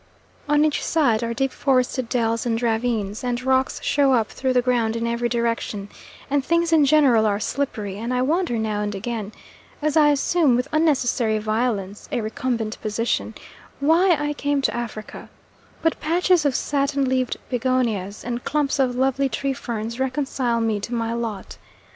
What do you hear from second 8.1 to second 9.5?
I wonder now and again,